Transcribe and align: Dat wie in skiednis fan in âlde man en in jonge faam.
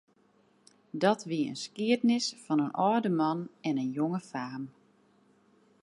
Dat 1.01 1.21
wie 1.29 1.45
in 1.49 1.57
skiednis 1.63 2.27
fan 2.43 2.63
in 2.65 2.73
âlde 2.87 3.11
man 3.21 3.39
en 3.67 3.75
in 3.83 3.91
jonge 3.99 4.21
faam. 4.29 4.63